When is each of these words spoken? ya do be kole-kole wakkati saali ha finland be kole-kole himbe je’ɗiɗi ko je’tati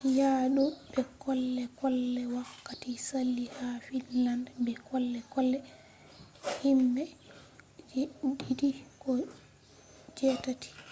ya 0.17 0.49
do 0.55 0.65
be 0.95 1.01
kole-kole 1.19 2.25
wakkati 2.33 2.97
saali 2.97 3.45
ha 3.57 3.67
finland 3.85 4.45
be 4.63 4.73
kole-kole 4.87 5.57
himbe 6.61 7.03
je’ɗiɗi 7.93 8.69
ko 9.01 9.11
je’tati 10.17 10.69